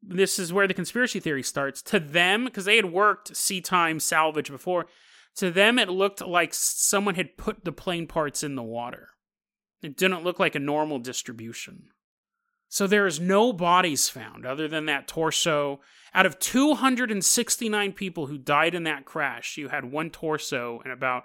[0.02, 1.82] this is where the conspiracy theory starts.
[1.82, 4.86] To them, because they had worked sea time salvage before,
[5.36, 9.10] to them it looked like someone had put the plane parts in the water.
[9.82, 11.90] It didn't look like a normal distribution.
[12.74, 15.78] So there is no bodies found other than that torso.
[16.12, 21.22] Out of 269 people who died in that crash, you had one torso and about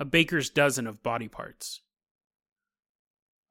[0.00, 1.82] a baker's dozen of body parts.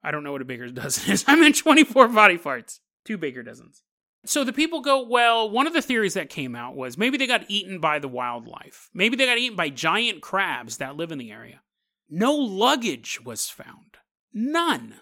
[0.02, 1.24] I don't know what a baker's dozen is.
[1.26, 2.80] I meant 24 body parts.
[3.06, 3.82] Two baker dozens.
[4.26, 7.26] So the people go, well, one of the theories that came out was maybe they
[7.26, 8.90] got eaten by the wildlife.
[8.92, 11.62] Maybe they got eaten by giant crabs that live in the area.
[12.10, 13.96] No luggage was found.
[14.34, 14.96] None.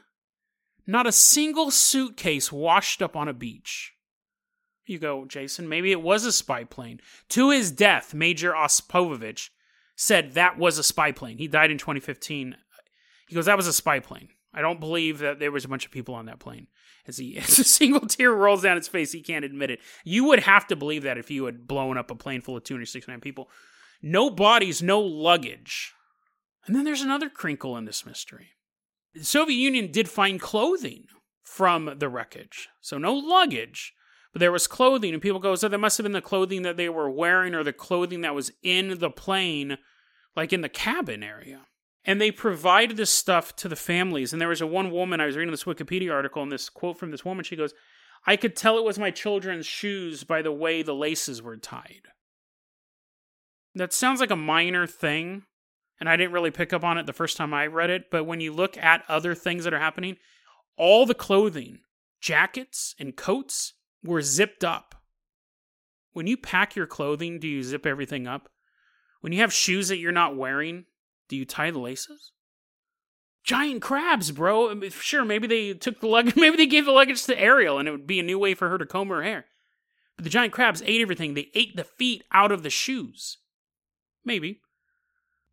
[0.86, 3.94] Not a single suitcase washed up on a beach.
[4.86, 7.00] You go, Jason, maybe it was a spy plane.
[7.30, 9.50] To his death, Major Osipovich
[9.96, 11.38] said that was a spy plane.
[11.38, 12.56] He died in 2015.
[13.28, 14.28] He goes, that was a spy plane.
[14.54, 16.68] I don't believe that there was a bunch of people on that plane.
[17.06, 19.80] As he as a single tear rolls down his face, he can't admit it.
[20.04, 22.64] You would have to believe that if you had blown up a plane full of
[22.64, 23.50] 269 people.
[24.02, 25.92] No bodies, no luggage.
[26.66, 28.48] And then there's another crinkle in this mystery.
[29.22, 31.06] Soviet Union did find clothing
[31.42, 32.68] from the wreckage.
[32.80, 33.92] So no luggage,
[34.32, 35.12] but there was clothing.
[35.12, 37.64] And people go, so that must have been the clothing that they were wearing or
[37.64, 39.78] the clothing that was in the plane,
[40.34, 41.66] like in the cabin area
[42.06, 44.32] and they provide this stuff to the families.
[44.32, 46.98] And there was a one woman I was reading this Wikipedia article, and this quote
[46.98, 47.44] from this woman.
[47.44, 47.74] She goes,
[48.24, 52.08] "I could tell it was my children's shoes by the way the laces were tied."
[53.74, 55.44] That sounds like a minor thing,
[55.98, 58.10] and I didn't really pick up on it the first time I read it.
[58.10, 60.16] But when you look at other things that are happening,
[60.76, 61.80] all the clothing,
[62.20, 64.94] jackets and coats, were zipped up.
[66.12, 68.48] When you pack your clothing, do you zip everything up?
[69.20, 70.84] When you have shoes that you're not wearing,
[71.28, 72.32] do you tie the laces?
[73.44, 74.80] Giant crabs, bro.
[74.90, 77.92] Sure, maybe they took the luggage, maybe they gave the luggage to Ariel and it
[77.92, 79.46] would be a new way for her to comb her hair.
[80.16, 81.34] But the giant crabs ate everything.
[81.34, 83.38] They ate the feet out of the shoes.
[84.24, 84.60] Maybe.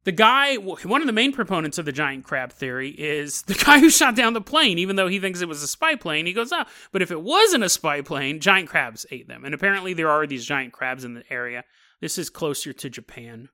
[0.06, 3.80] The guy, one of the main proponents of the giant crab theory is the guy
[3.80, 6.26] who shot down the plane, even though he thinks it was a spy plane.
[6.26, 9.46] He goes, ah, but if it wasn't a spy plane, giant crabs ate them.
[9.46, 11.64] And apparently there are these giant crabs in the area.
[12.02, 13.48] This is closer to Japan.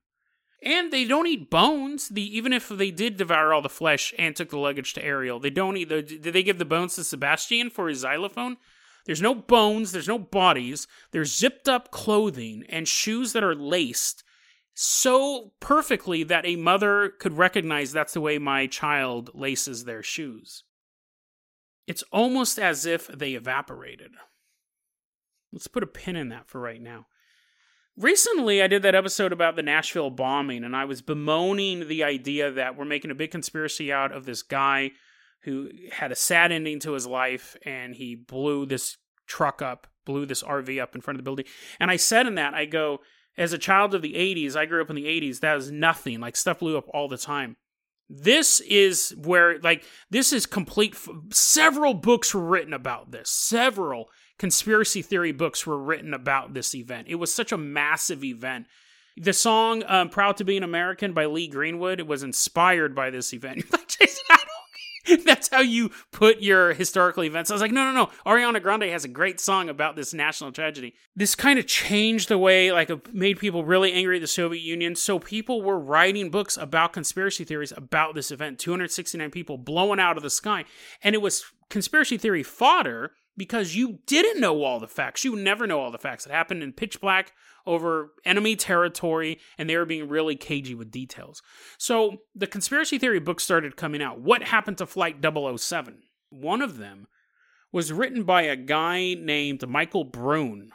[0.61, 2.09] And they don't eat bones.
[2.09, 5.39] The even if they did devour all the flesh and took the luggage to Ariel,
[5.39, 5.87] they don't eat.
[5.87, 8.57] The, did they give the bones to Sebastian for his xylophone?
[9.05, 9.91] There's no bones.
[9.91, 10.87] There's no bodies.
[11.11, 14.23] There's zipped up clothing and shoes that are laced
[14.81, 20.63] so perfectly that a mother could recognize that's the way my child laces their shoes.
[21.85, 24.11] It's almost as if they evaporated.
[25.51, 27.07] Let's put a pin in that for right now.
[27.97, 32.49] Recently, I did that episode about the Nashville bombing, and I was bemoaning the idea
[32.49, 34.91] that we're making a big conspiracy out of this guy
[35.41, 38.95] who had a sad ending to his life and he blew this
[39.27, 41.45] truck up, blew this RV up in front of the building.
[41.81, 42.99] And I said in that, I go,
[43.39, 46.19] as a child of the 80s, I grew up in the 80s, that was nothing.
[46.19, 47.55] Like stuff blew up all the time.
[48.09, 50.95] This is where, like, this is complete.
[50.95, 53.29] F- several books were written about this.
[53.29, 57.07] Several conspiracy theory books were written about this event.
[57.07, 58.65] It was such a massive event.
[59.15, 63.09] The song um, "Proud to Be an American" by Lee Greenwood it was inspired by
[63.09, 63.63] this event.
[65.25, 67.49] That's how you put your historical events.
[67.49, 68.11] I was like, no, no, no.
[68.25, 70.95] Ariana Grande has a great song about this national tragedy.
[71.15, 74.95] This kind of changed the way, like, made people really angry at the Soviet Union.
[74.95, 78.59] So people were writing books about conspiracy theories about this event.
[78.59, 80.65] 269 people blowing out of the sky,
[81.03, 85.23] and it was conspiracy theory fodder because you didn't know all the facts.
[85.23, 86.25] You never know all the facts.
[86.25, 87.31] It happened in pitch black
[87.69, 91.41] over enemy territory, and they were being really cagey with details.
[91.77, 94.19] So the conspiracy theory books started coming out.
[94.19, 95.99] What happened to Flight 007?
[96.31, 97.07] One of them
[97.71, 100.71] was written by a guy named Michael Brune.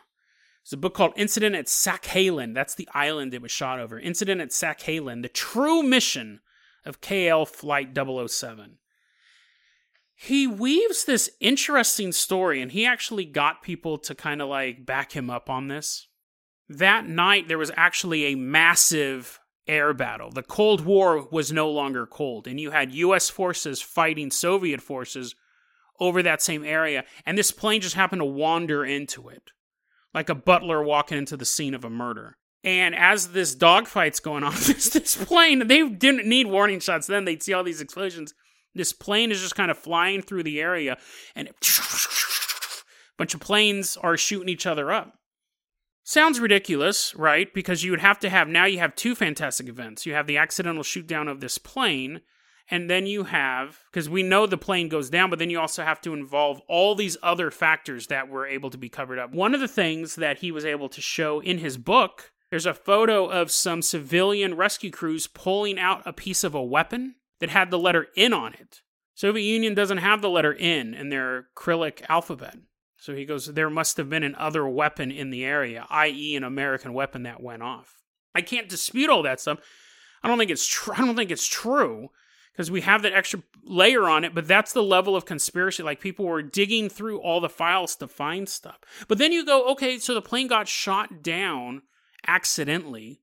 [0.63, 2.55] It's a book called Incident at Sakhalin.
[2.55, 3.99] That's the island it was shot over.
[3.99, 6.41] Incident at Sakhalin, the true mission
[6.87, 8.79] of KL Flight 007.
[10.15, 15.13] He weaves this interesting story, and he actually got people to kind of like back
[15.13, 16.07] him up on this.
[16.69, 20.31] That night, there was actually a massive air battle.
[20.31, 25.35] The Cold War was no longer cold, and you had US forces fighting Soviet forces
[26.01, 29.51] over that same area, and this plane just happened to wander into it,
[30.13, 32.37] like a butler walking into the scene of a murder.
[32.63, 37.25] And as this dogfight's going on, this, this plane, they didn't need warning shots then,
[37.25, 38.35] they'd see all these explosions.
[38.75, 40.99] This plane is just kind of flying through the area,
[41.37, 41.53] and a
[43.17, 45.17] bunch of planes are shooting each other up.
[46.07, 47.53] Sounds ridiculous, right?
[47.55, 50.05] Because you would have to have now you have two fantastic events.
[50.05, 52.21] You have the accidental shoot down of this plane,
[52.71, 55.83] and then you have because we know the plane goes down, but then you also
[55.83, 59.33] have to involve all these other factors that were able to be covered up.
[59.33, 62.75] One of the things that he was able to show in his book, there's a
[62.75, 67.71] photo of some civilian rescue crews pulling out a piece of a weapon that had
[67.71, 68.83] the letter N on it.
[69.15, 72.57] Soviet Union doesn't have the letter N in their Cyrillic alphabet.
[73.05, 76.43] So he goes, there must have been an other weapon in the area, i.e., an
[76.43, 78.01] American weapon that went off.
[78.35, 79.59] I can't dispute all that stuff.
[80.23, 80.95] I don't think it's true.
[80.97, 82.09] I don't think it's true
[82.51, 85.83] because we have that extra layer on it, but that's the level of conspiracy.
[85.83, 88.79] Like people were digging through all the files to find stuff.
[89.07, 91.83] But then you go, okay, so the plane got shot down
[92.27, 93.21] accidentally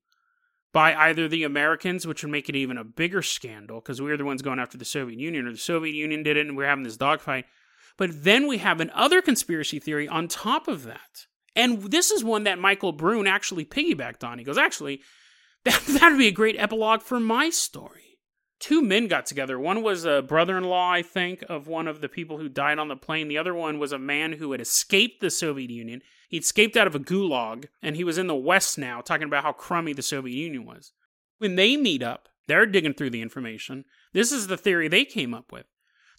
[0.72, 4.16] by either the Americans, which would make it even a bigger scandal because we were
[4.16, 6.68] the ones going after the Soviet Union, or the Soviet Union did it and we're
[6.68, 7.46] having this dogfight.
[7.96, 11.26] But then we have another conspiracy theory on top of that.
[11.54, 14.38] And this is one that Michael Brune actually piggybacked on.
[14.38, 15.02] He goes, actually,
[15.64, 18.18] that would be a great epilogue for my story.
[18.58, 19.58] Two men got together.
[19.58, 22.78] One was a brother in law, I think, of one of the people who died
[22.78, 23.26] on the plane.
[23.26, 26.00] The other one was a man who had escaped the Soviet Union.
[26.28, 29.42] He'd escaped out of a gulag, and he was in the West now, talking about
[29.42, 30.92] how crummy the Soviet Union was.
[31.38, 33.84] When they meet up, they're digging through the information.
[34.12, 35.66] This is the theory they came up with.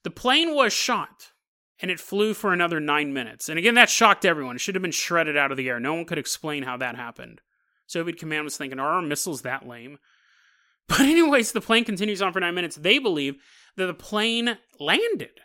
[0.03, 1.31] The plane was shot
[1.83, 3.49] and it flew for another nine minutes.
[3.49, 4.55] And again, that shocked everyone.
[4.55, 5.81] It should have been shredded out of the air.
[5.81, 7.41] No one could explain how that happened.
[7.87, 9.99] Soviet command was thinking, are our missiles that lame?
[10.89, 12.75] But, anyways, the plane continues on for nine minutes.
[12.75, 13.35] They believe
[13.77, 15.39] that the plane landed.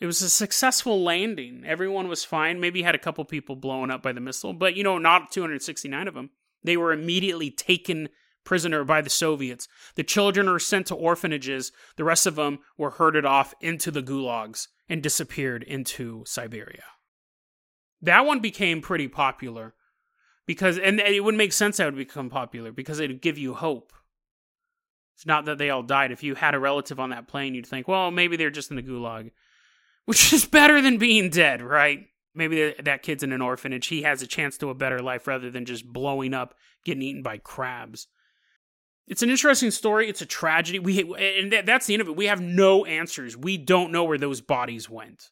[0.00, 1.62] It was a successful landing.
[1.64, 2.60] Everyone was fine.
[2.60, 6.08] Maybe had a couple people blown up by the missile, but you know, not 269
[6.08, 6.30] of them.
[6.64, 8.08] They were immediately taken
[8.44, 9.68] prisoner by the Soviets.
[9.94, 11.72] The children were sent to orphanages.
[11.96, 16.84] The rest of them were herded off into the gulags and disappeared into Siberia.
[18.02, 19.74] That one became pretty popular
[20.46, 23.92] because, and it would make sense that would become popular because it'd give you hope.
[25.14, 26.12] It's not that they all died.
[26.12, 28.76] If you had a relative on that plane, you'd think, well, maybe they're just in
[28.76, 29.30] the gulag,
[30.04, 32.06] which is better than being dead, right?
[32.34, 33.86] Maybe that kid's in an orphanage.
[33.86, 36.54] He has a chance to a better life rather than just blowing up,
[36.84, 38.08] getting eaten by crabs.
[39.06, 40.08] It's an interesting story.
[40.08, 40.78] It's a tragedy.
[40.78, 42.16] We and that's the end of it.
[42.16, 43.36] We have no answers.
[43.36, 45.30] We don't know where those bodies went.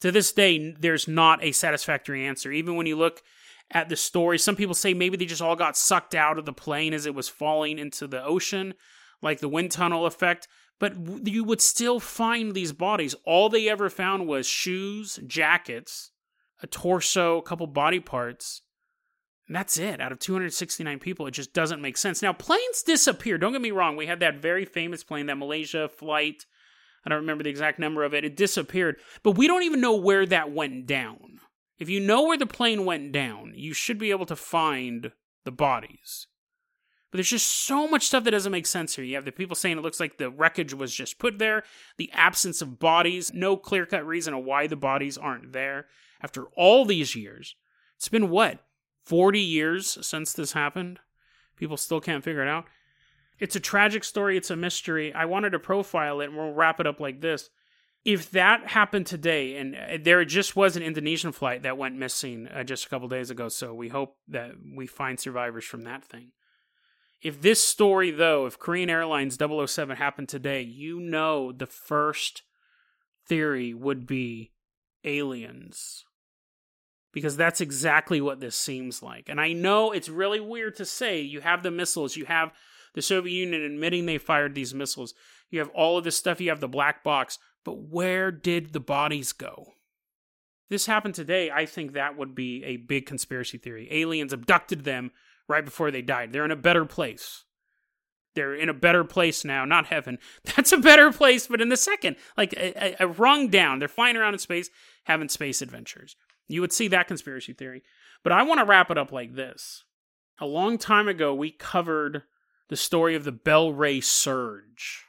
[0.00, 2.52] To this day, there's not a satisfactory answer.
[2.52, 3.22] Even when you look
[3.70, 6.52] at the story, some people say maybe they just all got sucked out of the
[6.52, 8.74] plane as it was falling into the ocean,
[9.22, 10.48] like the wind tunnel effect.
[10.78, 13.14] But you would still find these bodies.
[13.24, 16.12] All they ever found was shoes, jackets,
[16.62, 18.62] a torso, a couple body parts
[19.46, 20.00] and that's it.
[20.00, 22.20] Out of 269 people, it just doesn't make sense.
[22.20, 23.38] Now, planes disappear.
[23.38, 23.96] Don't get me wrong.
[23.96, 26.46] We had that very famous plane, that Malaysia flight.
[27.04, 28.24] I don't remember the exact number of it.
[28.24, 28.96] It disappeared.
[29.22, 31.40] But we don't even know where that went down.
[31.78, 35.12] If you know where the plane went down, you should be able to find
[35.44, 36.26] the bodies.
[37.10, 39.04] But there's just so much stuff that doesn't make sense here.
[39.04, 41.62] You have the people saying it looks like the wreckage was just put there,
[41.98, 45.86] the absence of bodies, no clear cut reason of why the bodies aren't there.
[46.20, 47.54] After all these years,
[47.96, 48.65] it's been what?
[49.06, 50.98] 40 years since this happened.
[51.56, 52.66] People still can't figure it out.
[53.38, 55.12] It's a tragic story, it's a mystery.
[55.12, 57.48] I wanted to profile it, and we'll wrap it up like this.
[58.04, 62.48] If that happened today, and uh, there just was an Indonesian flight that went missing
[62.48, 66.04] uh, just a couple days ago, so we hope that we find survivors from that
[66.04, 66.32] thing.
[67.22, 72.42] If this story, though, if Korean Airlines 007 happened today, you know the first
[73.26, 74.52] theory would be
[75.04, 76.05] aliens
[77.16, 79.30] because that's exactly what this seems like.
[79.30, 82.52] And I know it's really weird to say you have the missiles, you have
[82.92, 85.14] the Soviet Union admitting they fired these missiles,
[85.48, 88.80] you have all of this stuff, you have the black box, but where did the
[88.80, 89.72] bodies go?
[90.68, 93.88] This happened today, I think that would be a big conspiracy theory.
[93.90, 95.10] Aliens abducted them
[95.48, 96.34] right before they died.
[96.34, 97.44] They're in a better place.
[98.34, 99.64] they're in a better place now.
[99.64, 100.18] Not heaven.
[100.54, 103.88] That's a better place, but in the second, like a, a, a rung down, they're
[103.88, 104.68] flying around in space,
[105.04, 106.14] having space adventures.
[106.48, 107.82] You would see that conspiracy theory.
[108.22, 109.84] But I want to wrap it up like this.
[110.38, 112.22] A long time ago, we covered
[112.68, 115.04] the story of the Bell Ray Surge.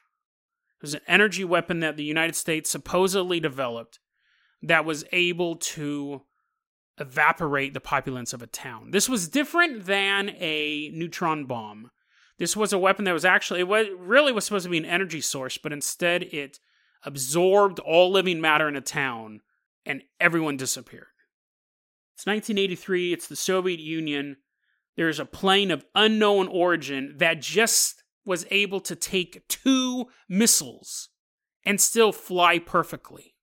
[0.77, 3.99] It was an energy weapon that the United States supposedly developed
[4.61, 6.21] that was able to
[6.99, 8.91] evaporate the populace of a town.
[8.91, 11.91] This was different than a neutron bomb.
[12.37, 14.85] This was a weapon that was actually it was really was supposed to be an
[14.85, 16.59] energy source, but instead it
[17.03, 19.41] absorbed all living matter in a town
[19.85, 21.07] and everyone disappeared.
[22.17, 24.37] It's 1983, it's the Soviet Union.
[24.95, 31.09] There's a plane of unknown origin that just was able to take two missiles
[31.63, 33.35] and still fly perfectly.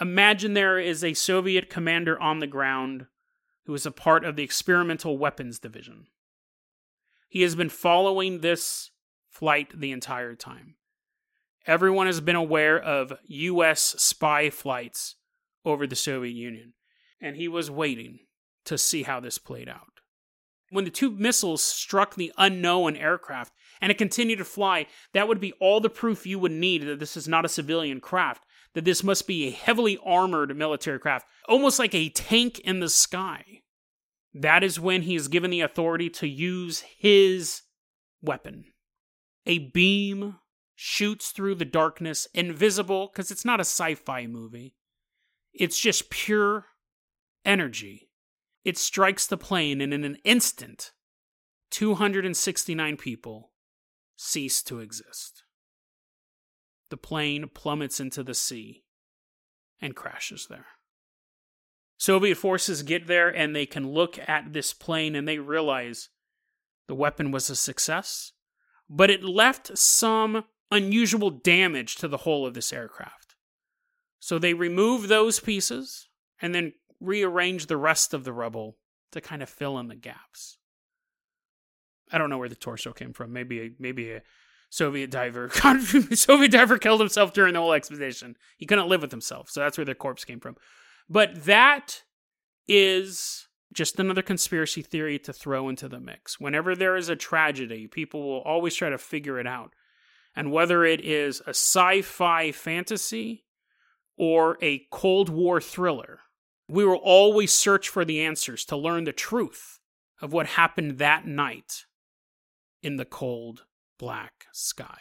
[0.00, 3.08] Imagine there is a Soviet commander on the ground
[3.66, 6.06] who is a part of the Experimental Weapons Division.
[7.28, 8.90] He has been following this
[9.28, 10.76] flight the entire time.
[11.66, 13.96] Everyone has been aware of U.S.
[13.98, 15.16] spy flights
[15.62, 16.72] over the Soviet Union,
[17.20, 18.20] and he was waiting
[18.64, 20.00] to see how this played out.
[20.70, 25.40] When the two missiles struck the unknown aircraft and it continued to fly, that would
[25.40, 28.44] be all the proof you would need that this is not a civilian craft,
[28.74, 32.88] that this must be a heavily armored military craft, almost like a tank in the
[32.88, 33.62] sky.
[34.34, 37.62] That is when he is given the authority to use his
[38.20, 38.64] weapon.
[39.46, 40.36] A beam
[40.74, 44.74] shoots through the darkness, invisible, because it's not a sci fi movie.
[45.54, 46.66] It's just pure
[47.46, 48.10] energy.
[48.64, 50.92] It strikes the plane, and in an instant,
[51.70, 53.52] 269 people
[54.16, 55.44] cease to exist.
[56.90, 58.84] The plane plummets into the sea
[59.80, 60.66] and crashes there.
[61.98, 66.10] Soviet forces get there and they can look at this plane and they realize
[66.88, 68.32] the weapon was a success,
[68.88, 73.34] but it left some unusual damage to the whole of this aircraft.
[74.20, 76.08] So they remove those pieces
[76.40, 78.76] and then rearrange the rest of the rubble
[79.12, 80.58] to kind of fill in the gaps.
[82.12, 83.32] I don't know where the torso came from.
[83.32, 84.22] Maybe a, maybe a
[84.70, 85.48] Soviet diver
[86.12, 88.36] Soviet diver killed himself during the whole expedition.
[88.56, 90.56] He couldn't live with himself, so that's where the corpse came from.
[91.08, 92.02] But that
[92.68, 96.40] is just another conspiracy theory to throw into the mix.
[96.40, 99.74] Whenever there is a tragedy, people will always try to figure it out.
[100.34, 103.44] And whether it is a sci fi fantasy
[104.16, 106.20] or a Cold War thriller,
[106.68, 109.80] we will always search for the answers to learn the truth
[110.20, 111.84] of what happened that night
[112.82, 113.64] in the cold
[113.98, 114.98] black sky.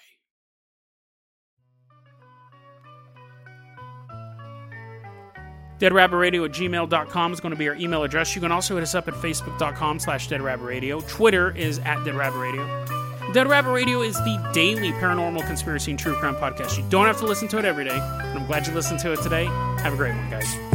[5.80, 8.36] deadrabbitradio at gmail.com is going to be our email address.
[8.36, 11.08] You can also hit us up at facebook.com slash deadrabbitradio.
[11.08, 13.34] Twitter is at deadrabbitradio.
[13.34, 16.78] Dead Rabbit Radio is the daily paranormal conspiracy and true crime podcast.
[16.78, 19.12] You don't have to listen to it every day, but I'm glad you listened to
[19.12, 19.46] it today.
[19.46, 20.75] Have a great one, guys.